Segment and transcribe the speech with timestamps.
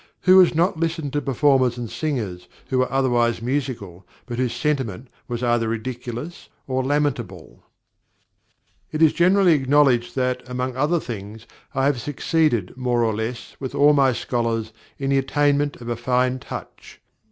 [0.21, 5.09] Who has not listened to performers and singers who were otherwise musical, but whose sentiment
[5.27, 7.61] was either ridiculous or lamentable?
[8.91, 11.45] It is generally acknowledged that, among other things,
[11.75, 15.95] I have succeeded more or less with all my scholars in the attainment of a
[15.95, 16.99] fine touch.